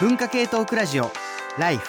[0.00, 1.10] 文化系トークラジオ
[1.58, 1.86] ライフ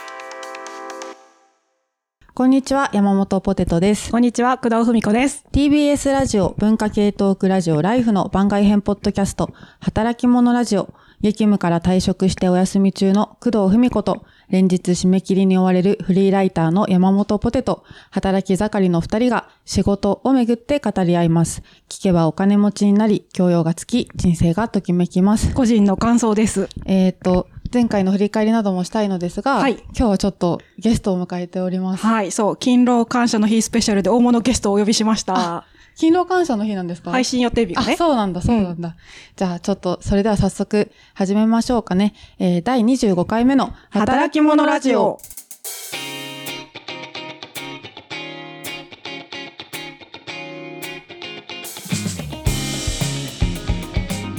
[2.34, 4.12] こんにちは、山本ポテトです。
[4.12, 5.46] こんにちは、工藤文子です。
[5.54, 21.64] TBS ラジオ文化系トークラジオライフの番外編ポッドキャスト、働き者ラジオ、激務から退職してお休み中の工藤文子と、連日締め切りに追われるフリーライターの山本ポテト、働き盛りの二人が仕事をめぐって語り合います。
[21.88, 25.54] 聞けばお金持ちになり、教養がつき、人生がときめきます。
[25.54, 26.68] 個人の感想です。
[26.86, 32.06] えっ、と、前回の振り返りなどもしたいのですが、はい今日はちょっとゲストを迎えております。
[32.06, 35.66] はい、そう、勤労感謝の日スペシャルで大物ゲストをお呼びしました。
[35.96, 37.12] 勤労感謝の日なんですか？
[37.12, 37.96] 配信予定日があ、ね。
[37.96, 38.96] そうなんだ、そうなんだ。
[39.36, 42.14] じゃあ、ちょっと、それでは早速、始めましょうかね。
[42.40, 45.20] えー、第25回目の、働き者ラジオ。。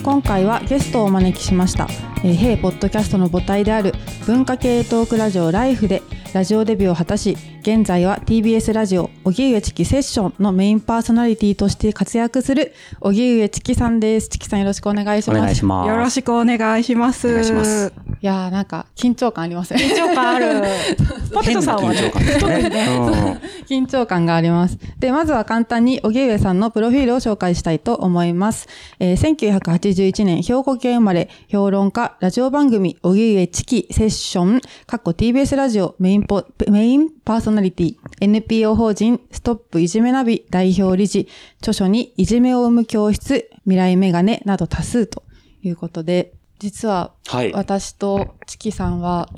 [0.03, 1.87] 今回はゲストをお招きしました。
[2.25, 3.93] えー、ヘイポッドキャストの母体である、
[4.27, 14.31] 文化系トークラジオライフで、ラジオデビューを果たし、現在は TBS ラジオ、荻上チキセッションのメインパーソナリティとして活躍する、荻上チキさんです。
[14.31, 15.39] チキさんよろしくお願いします。
[15.39, 15.89] お願いします。
[15.89, 17.29] よろしくお願いします。
[17.29, 19.79] お願いしますいやー、なんか、緊張感ありません。
[19.79, 20.63] 緊張感ある。
[21.35, 23.41] ポテトさんは緊張感ですね。
[23.69, 24.79] 緊張感があります。
[24.99, 28.69] で、まずは簡単に荻上さんのプロフィールを紹介したいと思います。
[29.01, 45.23] えー1981年、兵庫県生まれ、評論家、ラジオ番組、荻上チキセッション、かっこ TBS ラジオメインポ、メインパーソナリティ、NPO 法人、ストップいじめナビ代表理事、著書にいじめを生む教室、未来メガネなど多数と
[45.63, 47.53] いうことで、実は、はい。
[47.53, 49.29] 私とチキさんは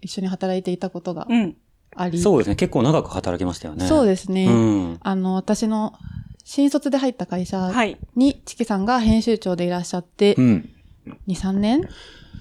[0.00, 1.56] 一緒に働いていたことがうん。
[1.94, 2.56] あり、そうですね。
[2.56, 3.86] 結構長く働きましたよね。
[3.86, 4.46] そうですね。
[4.46, 4.98] うん。
[5.00, 5.94] あの、私の
[6.44, 7.98] 新卒で入った会社はい。
[8.16, 10.70] に、チキさんが編集長でいらっしゃって、うん。
[11.26, 11.86] 2、3年 ?2、3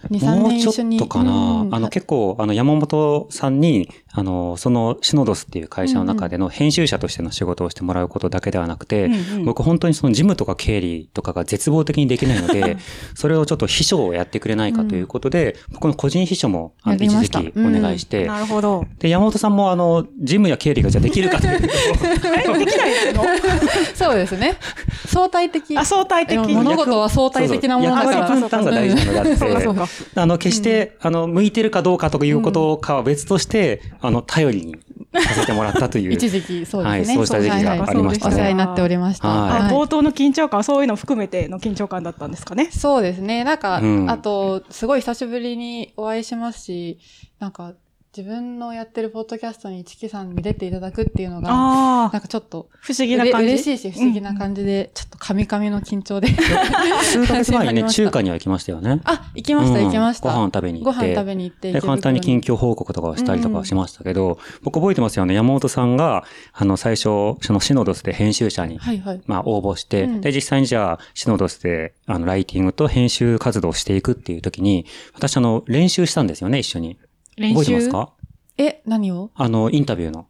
[0.10, 0.58] もう。
[0.58, 1.32] ちょっとかな。
[1.32, 1.76] うん。
[1.76, 9.46] あの、結構、あの、山本さんに、あの、その、シノドスっていう会社の中での編集者としての仕事をしてもらうことだけではなくて、うんうん。
[9.46, 12.78] 僕本当にその事務とか経理とかが絶望的にできないので、
[13.16, 18.86] それをちょっと秘書をやってくれないかということで、僕の個人秘書も、あの、一時期お願いして、なるほど。
[19.00, 21.68] で、山本さんもあの、事務や経理がじゃあできるかというと、
[22.28, 23.24] え、できないの？
[23.96, 24.58] そうですね。
[25.08, 25.78] 相対的。
[25.78, 26.38] あ、相対的。
[26.38, 28.12] 物事は相対的なものだから。
[28.18, 29.84] 役割分担が大事なのであそうかそうか。
[29.84, 34.76] って、あの、決して、あの、向いてるかどうかということかは別として、あの、頼りに
[35.14, 36.14] させてもらったという。
[36.14, 36.92] 一時期、そうですね。
[36.92, 39.28] はいそうした時期がありましたねお世話になっておりました。
[39.28, 42.70] はいあ冒頭の緊張感、そういうの含めての緊張感だったんですかね。
[42.72, 43.44] そうですね。
[43.44, 47.00] なんか、うんあと、すごい久しぶりにお会いしますし、
[47.40, 47.74] なんか、
[48.16, 53.46] 自分のやってるポッドキャストにチキさんに出ていただくっていうのが、なんかちょっと、不思議な感じ？
[53.46, 56.28] うれ嬉しいし、不思議な感じで、ちょっとカミカミの緊張で。
[57.04, 59.00] 数ヶ月前にね、中華には行きましたよね。
[59.06, 60.30] あ、行きました、うん行きました。
[60.30, 61.00] ご飯食べに行って。
[61.00, 61.72] ご飯食べに行って。
[61.72, 62.52] で、簡単に近況。
[62.52, 65.34] 況報告とかをしたりとかはしましたけど、僕覚えてますよね。
[65.34, 69.22] 山本さんが、あの、最初、そのシノドスで編集者にはいはい。
[69.26, 76.98] まあ、応募して、うんで、実際にじゃあ、シノドスで、あの、ライティングと編集活動をしていくっていう時に、私、あの、練習したんですよね、一緒に。
[77.38, 77.92] 練覚えてます習。
[77.92, 78.14] か？
[78.58, 79.32] え、何を？
[79.36, 80.28] あの、インタビューの。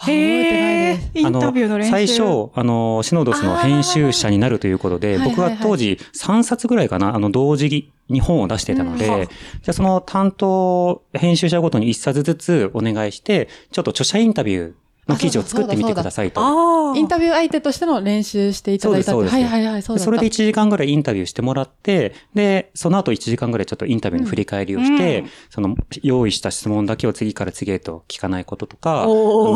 [0.00, 1.10] あ覚えてないです。
[1.14, 1.88] インタビューの練習。
[1.88, 14.72] あ最初、あの、シノドスの編集者になるということで、僕は当時3冊ぐらいかな、あの、同時に本を出してたので、うんはじゃあその担当編集者ごとに1冊ずつお願いして、ちょっと著者インタビュー
[15.08, 16.94] の記事を作ってみてくださいと。
[16.94, 19.28] インタビュー相手としての練習していただいたって。
[19.28, 25.28] はいはいはい、そうそれで1時間ぐらいインタビューしてもらって、で、その後1時間ぐらいちょっとインタビューの振り返りをして、うん。
[25.50, 29.06] その用意した質問だけを次から次へと聞かないこととか、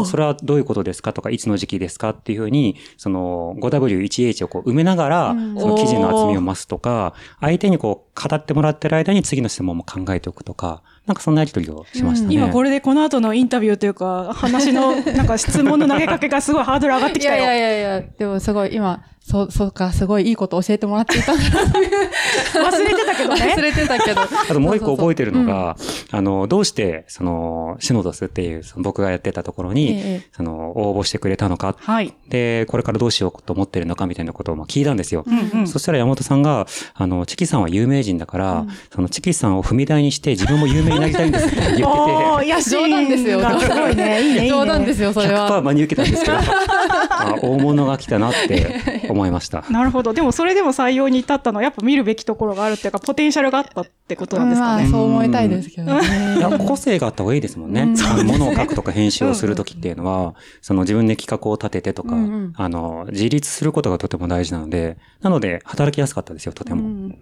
[0.06, 5.60] それはどういうことですかとか、いつの時期ですかっていうふうに、その 5W1H をこう埋めながら、うん。
[5.60, 12.34] その記事の厚みを増すとか、相手にこう語ってもらってる間に次の質問も考えておくとか、なんかそんなやりとりをしましたね。
[12.34, 17.42] 今これでこの後のインタビューというか、話の、なんか質問の投げかけがすごいハードル上がってきたよ。
[17.42, 24.20] いやいやいや、でもすごい今、そう、そうか、すごいいいこと教えてもらっていたんだ忘れてたけどね忘れてたけど。
[24.20, 25.76] あともう一個覚えてるのそうが、
[26.10, 32.14] あの、どうして、その、シノドスっていう、その僕がやってたところに、ええその、応募してくれたのか、はい。
[32.28, 35.24] で、これからどうしようと思ってるのかみたいなことをまあ聞いたんですよ。
[35.26, 35.68] うんうん。
[35.68, 44.22] そしたら山本さんが、あの、チキさんは有名人だから、そのチキさんを踏み台にして自分も有名になりたいんですって言ってて、おー、野心冗談ですよが すごいね。
[44.22, 44.48] いいね、いいね。
[44.48, 45.48] 冗談ですよ、それは。
[45.48, 46.36] 100%真に受けたんですけど、
[47.10, 49.64] あ大物が来たなって思いました。
[49.70, 50.12] なるほど。
[50.12, 54.88] でもそれでも採用に至ったのはやっぱ見るべきところがあるっていうか、ポテンシャルがあったってことなんですかまあ、ね。
[54.88, 56.36] そう思いたいですけどね。
[56.38, 57.86] いや、個性があった方がいいですもんね。
[58.24, 66.82] 物を書くとか編集をするときっていうのは、その自分で企画を立ててとか、うんうんあの、自立することがとても大事なので、なので、働きやすかったですよ、とても。
[66.82, 67.18] うん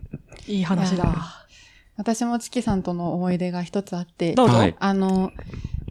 [0.47, 1.47] いい話だ。
[1.97, 4.57] 私もチキさんとの思い出が一つあって、どうぞ。
[4.57, 5.33] はいあの、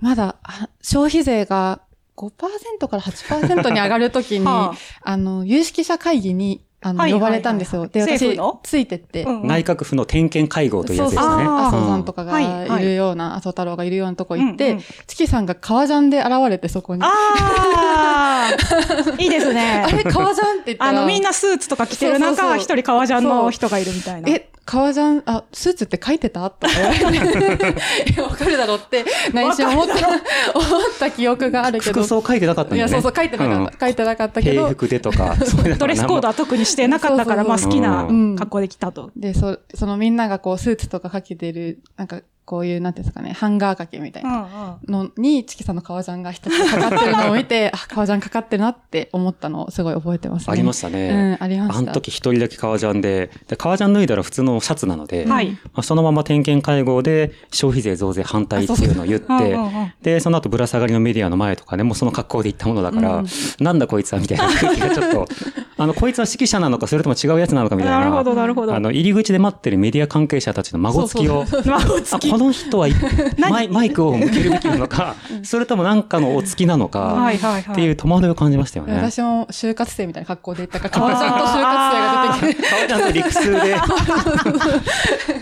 [0.02, 1.82] まだあ消費税が
[2.20, 5.18] 5%から8%に上がるときに、 はあ。
[5.18, 7.88] の、有識者会議に、あの、はい呼ばれたんですよ。
[7.88, 9.48] で、私ついてって、うんうん。
[9.48, 11.22] 内閣府の点検会合というやつですね。
[11.22, 14.84] 麻生さうんんとかがはいるような、麻生太郎がいるようなとこ行って、うんうん。
[15.08, 17.04] チキさんが革ジャンで現れてそこに。
[17.04, 19.86] あああ、いいですね。
[19.92, 24.30] れ革ジャンって言ったら、あの、みんなスーツとか着てる中、一人革ジャンの人がいるみたいな。
[24.30, 26.48] え、革ジャン、あ、スーツって書いてた？
[26.52, 27.20] とか言われ
[27.58, 27.76] て、
[28.16, 32.02] えわかるだろうって、内心思った、思った記憶があるけど。
[32.02, 32.92] 服装書いてなかったんだよね。
[32.92, 33.88] いや、そうそう、書いてなかった。
[33.88, 35.36] 書いてなかったけど、平服でとか、
[35.80, 38.36] ドレスコードは特にしてなかったから、まあ好きなうん。
[38.36, 39.10] 格好で来たと。
[39.16, 44.92] で、そ、そのみんながこう、スーツとかかけてる、なんか、こういう、なんていうんですかね、ハンガー掛けみたいうんなうん。
[44.92, 50.54] のに、チキさんの革ジャンが一つかかってるのを見て、あ、革ジャンかかってるなって思ったのをすごい覚えてますね。
[50.54, 51.38] ありましたね。
[51.40, 51.78] うん、ありました。
[51.78, 55.52] あの時一人だけ革ジャンで、で革ジャン脱いだら普通のシャツなので、はい。
[55.52, 59.58] まあ、そのまま点検会合で消費税増税反対っていうのを言って、
[60.02, 63.28] で、その後ぶら下がりのメディアの前とかね、もうその格好で行ったものだから、うん
[63.60, 65.28] なんだこいつはみたいな空気がちょっと、
[65.78, 68.00] あの、こいつは指揮者なのか、それとも違うやつなのかみたいな。
[68.00, 68.76] なるほど、なるほど。
[68.76, 72.88] あの、入り口で待ってるメディア関係者たちの孫つきを、孫つきの人は
[73.38, 77.74] マイマイクを向けるべきなのか、それともなんかのお付きなのか、はいはいはい。
[77.74, 78.96] っていう戸惑いを感じましたよね。
[78.96, 83.76] 私も就活生みたいな格好で行ったから、革ジャンと就活生が出てきて、顔ちゃんと理屈で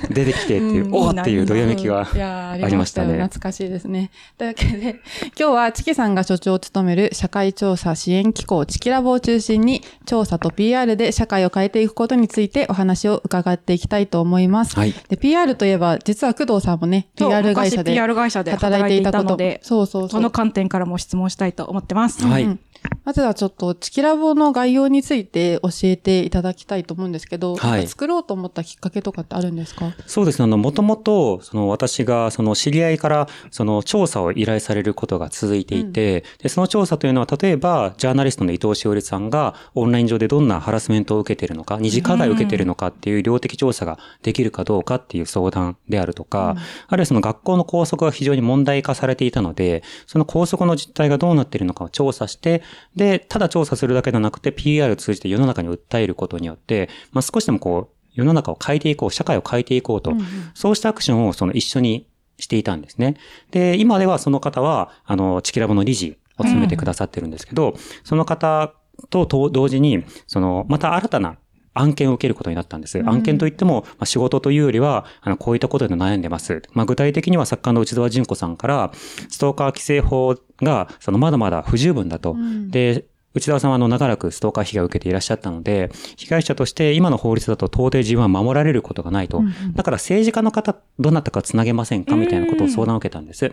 [0.26, 2.08] 出てきてっていう、うんおーっていうどよめきは。
[2.14, 4.12] いやーあありましたね懐かしいですね。
[4.38, 4.96] というわけで、
[5.38, 14.76] 今日はチキさんが所長を務める社会調査支援機構チキラボを中心に、調査と PR で社会を変えていくことについてお話を伺っていきたいと思います。
[14.76, 14.94] はい。
[15.10, 19.30] で、PR といえば、実は工藤さんもね、PR 会社昔で PR 会社で働いていたこと。
[19.32, 20.10] ので、そうそうそう。
[20.10, 22.26] その観点からも質問したいと思ってます。
[22.26, 22.60] はいうん
[23.04, 29.94] まずはちょっと、チキラボの概要について教えていただきたいと思うんですけど、はい作ろうと思ったきっかけとかってあるんですか？
[30.06, 30.44] そうですね。
[30.44, 46.56] あの、もともと、その私が、その知り合いから、その調査を依頼されることが続いていて、で、その調査というのは、例えば、ジャーナリストの伊藤しおりさんが、オンライン上でどんなハラスメントを受けているのか、二次課題を受けているのかっていう量的調査ができるかどうかっていう相談であるとか、
[46.88, 52.64] あるいはその学校の校則が非常に問題化されていたので、その校則の実態がどうなっているのかを調査して、
[52.96, 62.08] で、ただ調査するだけではなくて PR を通じて世の中に訴えることによって、まあ、少しでもこう、世の中を変えていこう、社会を変えていこうと、うんうんそうしたアクションをその一緒に
[62.40, 63.16] していたんですね。
[63.52, 68.74] で、今ではその方は、あの、チキラボの理事を務めてくださってるんですけど、その方
[69.10, 71.38] とと同時に、その、また新たな
[71.80, 73.02] 案件を受けることになったんです。
[73.02, 76.62] ん案件といっても、まあ、仕事というよりは、あの、こういったことで悩んでます。
[76.74, 78.92] まあ、具体的には作家の内澤純子さんから、
[79.30, 82.34] ストーカー規制法が、その、まだまだ不十分だと。
[82.34, 83.06] うんで、
[83.38, 89.40] 内澤さんはあの長らくストーカー被害を受けていらっしゃったので、被害者として今の法律だと到底自分は守られることがないと。
[89.40, 93.52] うんうんだから政治家の方、どなたかつなげませんかみたいなことを相談を受けたんです。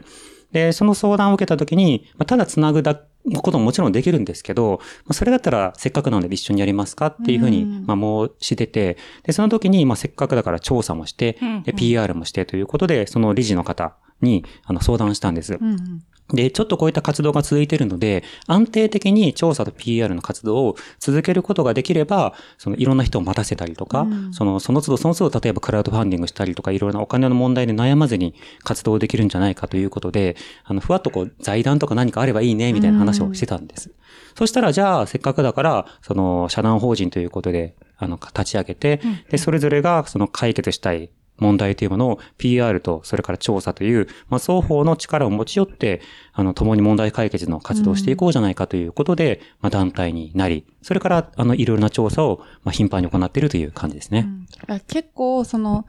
[0.52, 2.98] で、その相談を受けたときに、まあただつなぐだ
[3.36, 7.06] ことももちろんできるんですけど、まあそれだったらせっかくなので一緒にやりますか？
[7.06, 7.86] っていうふうに、うん。
[7.86, 15.54] まあ申してて、で、その時に、まあせっかくだから調査もしてうんうん、で、PR もしてということで、その理事の方にあの相談したんです。
[15.54, 24.32] うんうんで、ちょっとこういった活動が続いているので、安定的に調査と PR の活動を続けることができれば、そのいろんな人を待たせたりとか、うん。
[24.32, 33.92] その、その都度その都度例えばクラウドファンディングしたりとか、いろいろなお金の問題で悩まずに活動できるんじゃないかということで、あの、ふわっとこう、財団とか何かあればいいね、みたいな話をしてたんです。
[34.34, 46.00] そしたら、じゃあ、せっかくだから、その、社団法人ということで、あの、立ち上げて、で、それぞれが、その解決したい問題というものを PR とそれから調査という、まあ、双方の力を持ち寄って、
[46.32, 54.28] あの、共に問題解決の活動をしていこうじゃないかということで、まあ、団体になり、それから、あの、いろいろな調査を、まあ、頻繁に行っているという感じですね。
[54.68, 55.86] あ結構、その、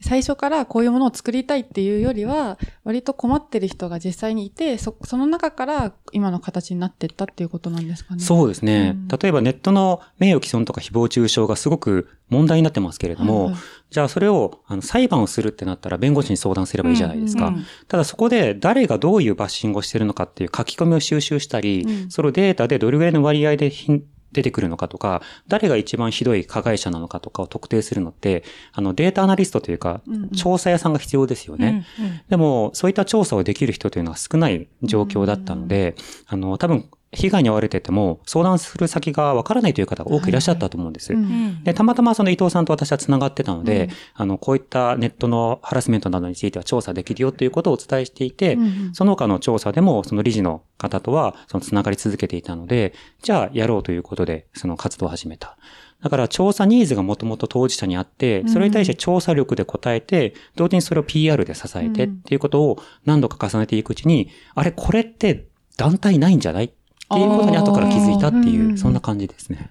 [0.00, 8.20] 最初からこういうものを作りたいっていうよりは、割と困ってる人が実際にいて、そ、その中から今の形になっていったっていうことなんですかね。
[8.20, 8.92] そうですね。
[8.94, 13.52] うん例えばネットの名誉毀損とか誹謗中傷がすごく問題になってますけれども、
[13.90, 17.48] じゃあそれをあの裁判をするってなったら弁護士に相談すればいいじゃないですか。
[17.48, 22.10] うんうんただそこで誰がどういうバッシングをしてるのかっていう書き込みを収集したり、うん。
[22.10, 24.02] それをデータでどれぐらいの割合でひ
[24.34, 31.86] 出てくるのかとか、誰が一番ひどい加害者なのかとかを特定するのって、あのデータアナリストというかうんうん、調査屋さんが必要ですよね。
[31.98, 32.20] うんうん。
[32.28, 35.94] でも、そういった調査をできる人というのは少ない状況だったので、
[36.26, 41.12] あの、多分、被害に遭われてても、相談する先がわからないという方が多くいらっしゃったと思うんです。
[41.12, 41.64] うんうん。
[41.64, 43.90] で、たまたまその伊藤さんと私は繋がってたので、うん。
[44.14, 52.92] あの、こういったネットのハラスメントなどについては調査できるよということをお伝えしていて、うんうんその他の調査でも、その理事の方とは、その繋がり続けていたので、
[53.22, 55.56] じゃあやろうということで、その活動を始めた。
[56.02, 65.46] だから調査ニーズがもともと当事者にあって、それに対して調査力で答えて、同時にそれを PR で支えてっていうことを何度か重ねていくうちに、あれ、これって
[65.78, 66.72] 団体ないんじゃない？
[67.12, 69.70] っていうことに後から気づいたってうんいう、そんな感じですね。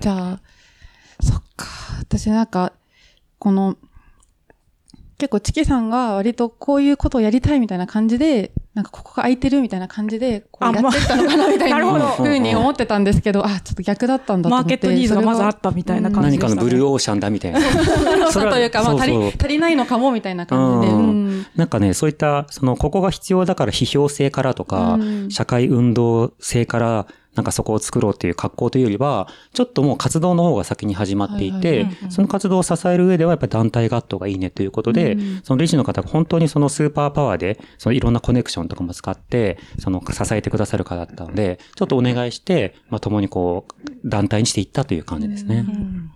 [0.00, 0.40] じゃあ、
[1.22, 1.66] そっか。
[2.00, 2.72] 私なんか、
[3.38, 3.76] この、
[5.18, 14.70] 結構チキさんが割とこういうことをやりたいみたいな感じで、なんかここが空いてるみたいな感じで、こうあやってったのかなみたいなふうに思ってたんですけど、あ、ちょっと逆だったんだと思って。
[14.70, 16.54] マーケットニーズがまずあそったみたいな感じ何でしたね。
[16.54, 17.60] かのブルーオーシャンだみたいな。
[18.32, 20.94] そうというか、まあ足りそうそう足りないのかもみたいな感じで。
[21.56, 45.64] なんかね、そういった、その、ここが必要だから批評性からとか、うん社会運動性から、なんかそこを作ろうっていう格好というよりは、ちょっともう活動の方が先に始まっていはいてはい、その活動を支える上ではやっぱり団体があった方がいいねということで、うんその理事の方が本当にそのスーパーパワーで、そのいろんなコネクションとかも使って、その支えてくださる方だったので、ちょっとお願いして、まあ共にこう、団体にしていったという感じですね。
[45.66, 46.10] うん。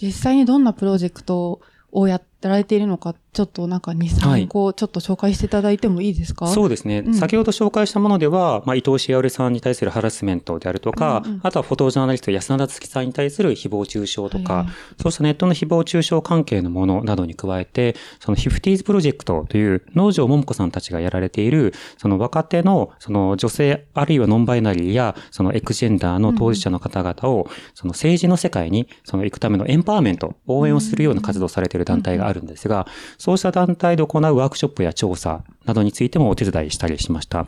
[0.00, 1.60] 実際にどんなプロジェクト
[1.92, 4.44] をやられているのか、ちょっとなんか2、はい。
[4.44, 6.48] 3個ちょっと紹介していただいてもいいですか？
[6.48, 7.04] そうですね。
[7.06, 7.14] うん。
[7.14, 14.74] 先ほど紹介したものでは、まあ、伊藤しおりさんに対するハラスメントであるとか、うんうんあとはフォトジャーナリスト安田月さんに対する誹謗中傷とか、はいはい。
[15.00, 32.86] そうしたネットの誹謗中傷関係のものなどに加えて、そのヒフティーズプロジェクトという農場桃子さんたちがやられている、その若手の、その女性、あるいはノンバイナリーや、そのエクジェンダーの当事者の方々を、その政治の世界に、その行くためのエンパワーメント、応援をするような活動をされている団体があるんですが、
[33.20, 37.46] そうした団体で行うワークショップや調査などについてもお手伝いしたりしました。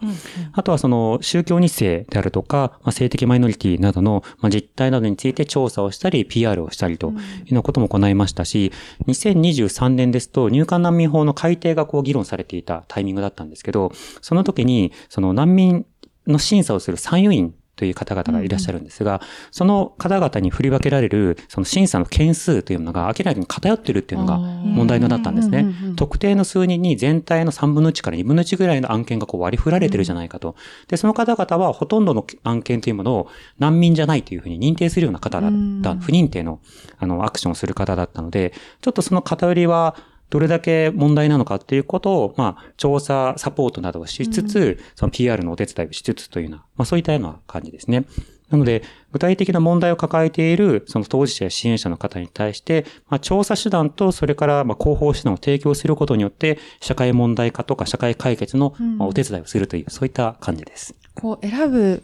[0.53, 7.21] あとはその宗教2世であるとか、まあ、性的マイノリティなどの、まあ、実態などについて調査をしたり、PR をしたりというよ
[7.53, 8.71] うなことも行いましたし、
[9.07, 15.87] 2023年ですと入管難民法の改定がこう議論されていたタイミングだったんですけど、その時にその難民
[16.27, 25.61] の審査をする参与員という方々がいらっしゃるんですが、その方々に振り分けられるその審査の件数というのが明らかに偏ってるっていうのが問題となったんですね。
[25.61, 30.57] うんうんうん特定の数人に全体の3分の1から2分の1ぐらいの案件がこう割り振られてるじゃないかと。
[30.89, 36.61] で、その方々はほとんどの案件というものを難民じゃないというふうに認定するような方だった、うん不認定の
[36.99, 39.95] あのアクションをする方だったので、ちょっとその偏りは
[40.33, 48.07] どれだけ問題なのかっていうことを、まあ、調査、サポートなどをしつつ、その PR のお手伝いをしつつというような、まあそういったような感じですね。
[48.49, 60.95] なので、具体的な問題を抱えている、その当事者や支援者の方に対して、まあ、調査手段と、それから、まあ、広報手段を提供することによって、社会問題化とか社会解決の、お手伝いをするという、そういった感じです。
[61.15, 62.03] こう選ぶ、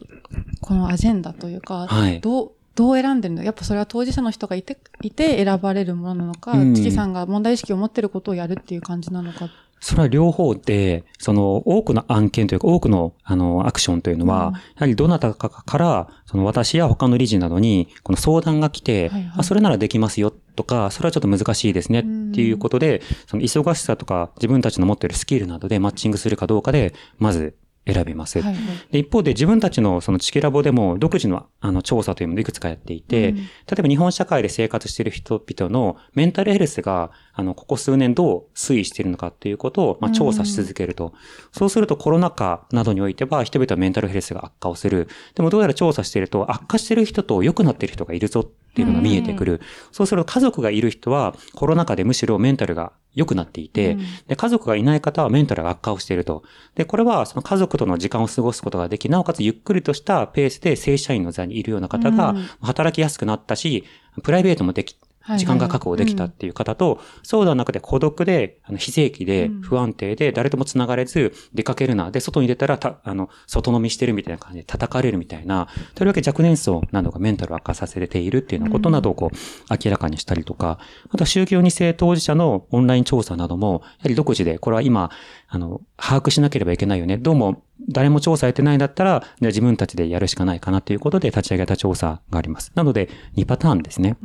[0.60, 3.42] このアジェンダというか、はいどう、どう選んでるの？
[3.42, 6.74] やっぱそれは当事者の人がいて、いて選ばれるものなのか、うん。
[6.76, 9.48] チキさんが問題意識を持ってることをやるっていう感じなのか。
[9.80, 14.54] それは両方で、その多くの案件というか多くのあのアクションというのは、うん。
[14.54, 19.32] やはりどなたかから、その私や他の理事などにこの相談が来て、はいはい。
[19.38, 27.56] あそれならできますよとか、それはちょっと難しいですねっていうことで、その忙しさとか自分たちの持っているスキルなどでマッチングするかどうかで、まず
[27.92, 28.40] 選びます。
[28.40, 28.64] はいはい。
[28.92, 41.12] で一方で自分たちのそのチキラボでも独自のあの調査というものをいくつかやっていて、うん例えば日本社会で生活している人々のメンタルヘルスが、あの、ここ数年どう推移しているのかっていうことを、まあ、調査し続けると。
[41.52, 45.08] そうするとコロナ禍などにおいては人々はメンタルヘルスが悪化をする。
[45.34, 49.60] でもどうやら調査していると悪化している人と良くなっている人がいるぞっていうのが見えてくる。
[49.92, 56.44] そうすると家族がいる人はコロナ禍でむしろメンタルが良くなっていて、うんで、家族がいない方はメンタルが悪化をしていると。
[56.76, 63.84] で、これはその家族との時間を過ごすことができ、なおかつゆっくりとしたペースで正社員の座にいるような方がうん働きやすくなったし、
[64.22, 72.10] プライベートもでき、はい時間が確保できたっていう方と、そうではなくて孤独で、あの非正規でうん不安定で、誰とも繋がれず、出かけるな。
[72.10, 79.36] で、外に出たら、た、あの、外飲みしてるみたいな感じで叩かれるみたいな、とりわけ若年層などがメンタルを悪化させているっていうようなことなどをこう、
[79.84, 80.78] 明らかにしたりとか、
[81.10, 85.10] あとは宗教2世当事者のオンライン調査なども、やはり独自で、これは今、
[85.48, 87.18] あの、把握しなければいけないよね。
[87.18, 92.72] どうも、誰も調査やってないんだったら、じゃあ自分たちでやるしかないかなということで立ち上げた調査があります。
[92.74, 94.16] なので、2パターンですね。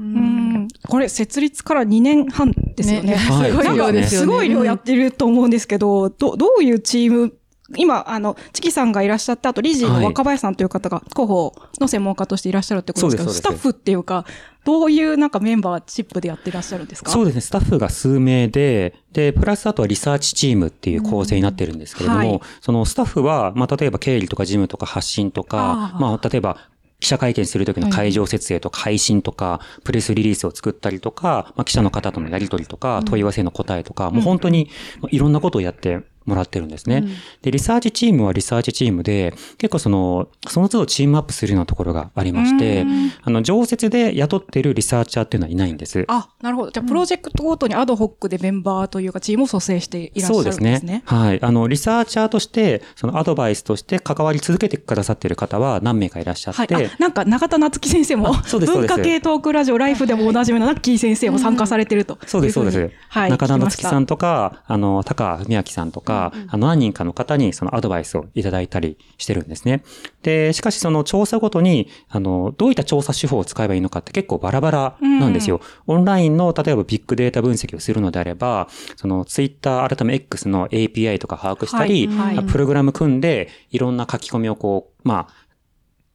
[0.75, 3.11] うんこれ設立から2年半ですよね。
[3.11, 4.25] ねはいすごい量ですよね。
[4.25, 7.33] すごい量やってると思うんですけど、ど、どういうチーム、
[7.77, 14.25] 今、あの、チキさんがいらっしゃって、あと理事の若林さんという方が広報の専門家としていらっしゃるってことですけど、そうですそうですスタッフっていうか、
[14.65, 17.11] どういうなんかメンバー、チップでやってらっしゃるんですか？
[17.11, 17.41] そうですね。
[17.41, 26.57] スタッフが数名で、で、プラスあとはリサーチチームっていう構成になってるんですけれども、うんはいそのスタッフは、まあ、例えば経理とか事務とか発信とかあ、ーまあ、例えば、
[27.03, 34.69] 記者会見するときの会場設営とか配信とか、プレスリリースを作ったりとか、まあ、記者の方とのやり取りとか、問い合わせの答えとか、もう本当に
[35.11, 36.97] いろんなことをやってもらってるんですね。
[36.97, 46.05] うんで、リサーチチームはリサーチチームで、結構その、その都度チームアップするようなところがありましてうん、あの、常設で雇ってるリサーチャーっていうのはいないんです。
[46.07, 46.71] あ、なるほど。
[46.71, 50.77] じゃあ、プロジェクトごとにアドホックでメンバーというか、チームを組成していらっしゃるんですね。
[50.77, 51.03] そうですね。
[51.05, 51.43] はい。
[51.43, 56.67] あの、リサーチャーとして、そのアドバイスとして関わり続けてくださっている方は何名かいらっしゃっはい。
[56.67, 62.17] て、あ、なんか、永田夏来先生も文化系トークラジオライフでもおなじみのナッキー先生も参加されてると。
[62.25, 62.91] そうです、そうです。
[63.09, 63.29] はい。
[63.29, 69.83] 永田夏来さんとか、あの、高文明さんとか、あの、何人かの方にそのアドバイスをいただいたりしてるんですね。
[70.21, 75.61] で、しかしその調査ごとに、あの、どういった調査手法を使えばいいのかって結構バラバラなんですよ。
[75.87, 85.43] オンラインの、例えばビッグデータ分析をするのであれば、そのツイッター改め X の API とか把握したり、はいはいプログラム組んで、いろんな書き込みをこう、まあ、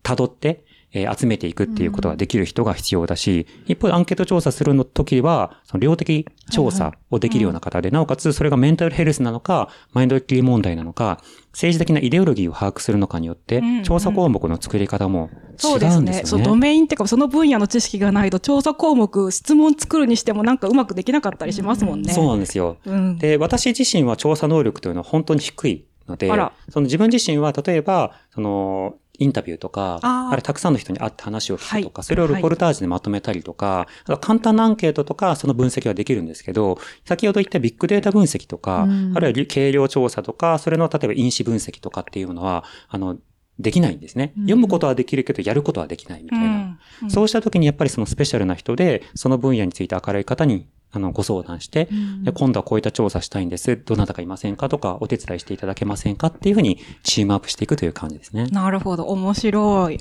[0.02, 11.20] 辿って、えー集めていくっていうことができる人が必要だし、一方でアンケート調査するの時は、その量的調査をできるような方で、なおかつそれがメンタルヘルスなのか、マインドキー問題なのか、
[11.52, 15.98] 政治的なイデオロギーを把握するのかによってうんうん、調査項目の作り方も違そうですね。
[15.98, 16.50] うんですそう、よね。
[16.50, 22.12] ドメインっていうか、その分野の知識がないと、調査項目、質問作るにしてもなんかうまくできなかったりしますもんね。
[22.12, 22.78] そうなんですよ。
[22.84, 23.18] うん。
[23.18, 32.06] で、私自身は調査能力というのは本当に低いのであら、その自分自身は例えば、その、インタビューとか、あれたくさんの人に会って話を聞くとか、はい。
[32.06, 39.12] それをレポルタージュでまとめたりとか、あと簡単なアンケートとか、その分析はできるんですけど、先ほど言ったビッグデータ分析とか、うん。
[39.16, 43.18] あるいは軽量調査とか、それの例えば因子分析とかっていうのは、あの、
[43.58, 44.34] できないんですね。
[44.36, 44.42] うん。
[44.44, 46.46] 読むことはできるけど、やることはできないみたいな。
[46.46, 46.78] うん。
[47.02, 47.10] うん。
[47.10, 51.88] そうした時にやっぱりそのスペシャルな人で、その分野について明るい方にあのご相談して、
[52.22, 53.76] で今度はこういった調査したいんです。
[53.76, 58.46] どなたかいませんかとか、お手伝いしていただけませんかっていうふうにチームアップしていくという感じですね。
[58.46, 59.04] なるほど。
[59.04, 60.00] 面白い。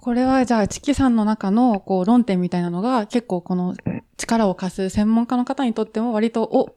[0.00, 3.76] これはじゃあ、チキさんの中のこう論点みたいなのが結構この
[4.16, 6.74] 力を貸す専門家の方にとっても割と、お、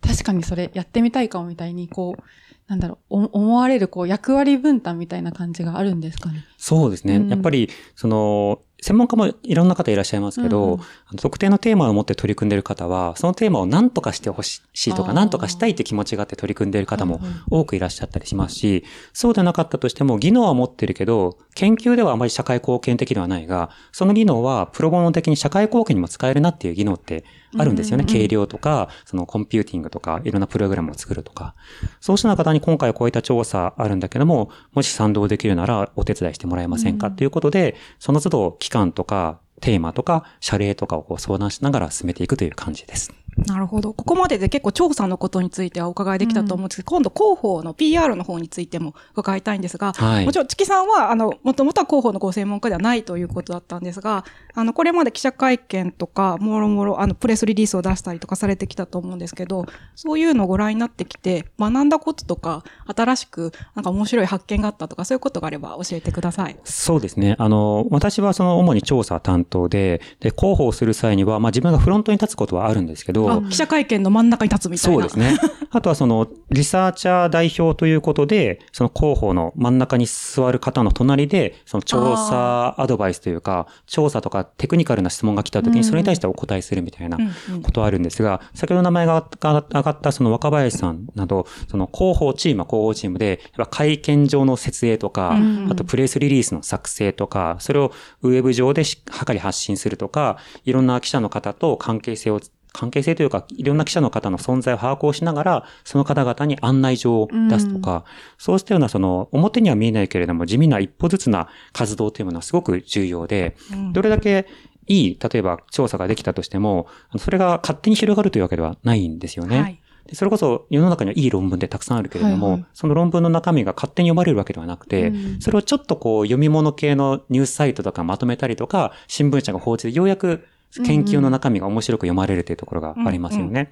[0.00, 2.22] 確かにそれやってみたいかもみたいに、こう、
[2.66, 6.44] なんだろう、お思われるこう役割分担みたいな感じがあるんですかね？
[6.56, 7.16] そうですね。
[7.16, 10.80] うんやっぱり、その、専門家もいろんな方いらっしゃいますけど、うん
[11.16, 27.24] 特定のテーマを持って取り組んでいる方は、そのテーマを何とかしてほしいとか、何とかしたいって気持ちがあって取り組んでいる方も多くいらっしゃったりしますし、そうでなかったとしても、技能は持ってるけど、研究ではあまり社会貢献的ではないが、その技能はプロボノ的に社会貢献にも使えるなっていう技能って
[27.58, 28.02] あるんですよね。
[28.02, 31.54] うんうんうん軽量とか、そのコンピューティングとか、いろんなプログラムを作るとか。
[32.00, 37.08] そうした方に今回こういった調査あるんだけども、もし賛同できるならお手伝いしてもらえませんか？
[37.08, 43.12] うんっていうことで、その都度期間とか、テーマとか、謝礼とかをこう相談しながら進めていくという感じです。
[43.36, 43.92] なるほど。
[43.92, 62.62] ここまでで結構調査のことについてはお伺いできたと思うんですけど、今度広報の PR の方についても伺いたいんですが、はいもちろん、チキさんは、あの、もともとは広報のご専門家ではないということだったんですが、あの、これまで記者会見とか、もろもろ、あの、プレスリリースを出したりとかされてきたと思うんですけど、そういうのをご覧になってきて、学んだこととか、
[62.94, 66.56] 新しく、なんか面白い発見があったとか、そういうことがあれば教えてください。
[66.64, 67.36] そうですね。
[67.38, 74.96] あの、私はその主に調査担当で、で、広報する際には、まあ自分がフロントに立つことはあるんですけど、あ、記者会見の真ん中に立つみたいな。
[74.96, 75.38] そうですね。
[75.70, 85.74] あとはその、リサーチャー代表ということで、その広報の真ん中に座る方の隣で、その調査アドバイスというか、調査とかテクニカルな質問が来た時うん。
[85.78, 87.18] にそれに対してお答えするみたいな
[87.62, 95.68] ことはあるんですが、先ほど名前が上がったその若林さんなど、その広報チームは広報チームで、やっぱ会見上の設営とか、うん。
[95.70, 102.40] あとプレスリリースの作成とか、それをウェブ上でしっかり発信するとか、いろんな記者の方と関係性を
[102.74, 108.04] 関係性というか、いろんな記者の方の存在を把握をしながら、その方々に案内状を出すとか、
[108.36, 113.92] そうしたような、その、表には見えないけれども、地味な一歩ずつな活動というものはすごく重要で、うん。
[113.92, 114.46] どれだけ
[114.88, 119.60] いい、例えば調査ができたとしても、それが勝手に広がるというわけではないんですよね。
[119.60, 119.80] はい。
[120.06, 122.66] でそれこそ世の中にはいい論文でたくさんあるけれども、はいはい。
[122.74, 125.40] その論文の中身が勝手に読まれるわけではなくて、うん。
[125.40, 130.44] それをちょっとこう読み物系のニュースサイトとかまとめたりとか、新聞社が報じてようやく
[130.82, 133.70] 研究の中身が面白く読まれるというところがありますよね。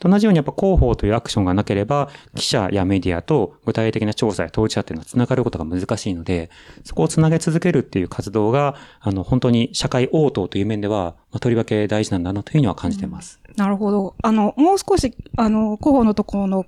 [0.00, 6.50] と同じようにやっぱ広報というアクションがなければ、記者やメディアと具体的な調査や当事者っていうのは繋がることが難しいので、
[6.84, 13.40] そこを繋げ続けるっていう活動が、あの、本当に社会応答という面では、まあ、とりわけ大事なんだなというふうには感じています。
[13.56, 14.14] なるほど。
[14.22, 16.64] あの、もう少し、あの、広報のところの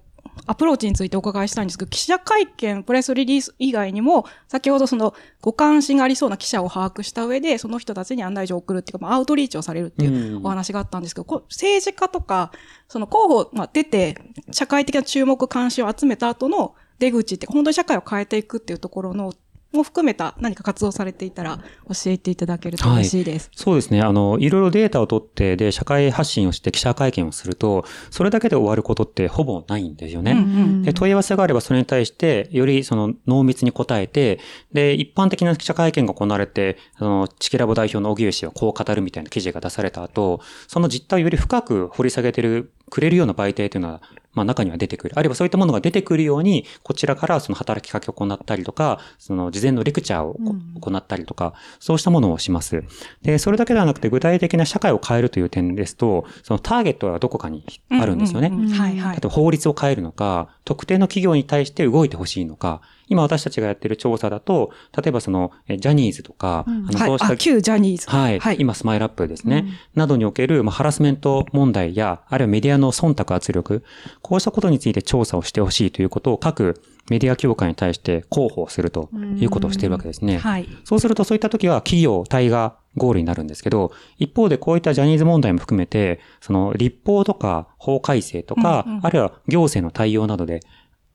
[0.47, 12.53] アプローチについてお伺いしたいんですけど、記者会見、プレスリリース以外にも、先ほどその、ご関心がありそうな記者を把握した上で、その人たちに案内状を送るっていうか、まあ、アウトリーチをされるっていうお話があったんですけど、うん政治家とか、
[12.88, 14.18] その候補、まあ、出て、
[14.51, 19.33] 社会的な注目関心を集めた後の出口って、本当に社会を変えていくっていうところの、
[19.73, 21.59] も含めた何か活動されていたら
[21.89, 23.51] 教えていただけると嬉しいです。
[23.55, 24.03] そうですね。
[24.03, 30.33] あの、いろいろデータを取って、で、社会発信をして記者会見をすると、それだけで終わることってほぼないんですよね。
[30.33, 34.41] うんうんで、問い合わせがあればそれに対して、よりその濃密に答えて、
[34.73, 44.03] で、一般的な記者会見が行われて、その、チキラボ代表の荻上氏はこう語るみたいな記事が出された後、その実態をより深く掘り下げてる、くれるような媒体というのは、
[44.35, 45.18] まあ中には出てくる。
[45.18, 50.35] あるいはそういったものが出てくるように、こちらからその働きかけを行ったりとか、その事前のレクチャーを
[50.81, 52.85] こ行ったりとか、そうしたものをします。
[53.23, 58.49] で、それだけではなくて具体的な社会を変えるという点ですと、そのターゲットはどこかにあるんですよね。
[58.49, 59.21] うううんはいはい例え。
[59.23, 67.09] ば法律を変えるのか、特定の企業に対して動いてほしいのか、今私たちがやってる調査だと、例えばその、えジャニーズとか、うんあの、はい。
[67.09, 68.09] そうしたあ、旧ジャニーズ。
[68.09, 68.57] はい。
[68.59, 69.66] 今、スマイルアップですね。
[69.95, 73.85] などにおける、まあ、ハラスメント問題や、あるいはメディアの忖度圧力、
[74.23, 76.81] こうしたことについて調査をしてほしいということを各
[77.11, 80.39] メディア協会に対して広報するということをしているわけですね。
[80.39, 80.69] はい。
[80.85, 90.61] そうするとそういった時は企業体がゴールになるんですけど、一方でこういったジャニーズ問題も含めて、その立法とか法改正とか、うんうんあるいは行政の対応などで、